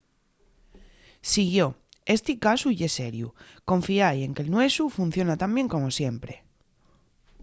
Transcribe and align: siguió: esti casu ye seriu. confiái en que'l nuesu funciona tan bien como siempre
siguió: 1.31 1.65
esti 2.13 2.33
casu 2.45 2.69
ye 2.79 2.89
seriu. 2.97 3.29
confiái 3.69 4.17
en 4.25 4.31
que'l 4.35 4.51
nuesu 4.55 4.83
funciona 4.97 5.39
tan 5.41 5.51
bien 5.55 5.71
como 5.73 5.89
siempre 5.99 6.33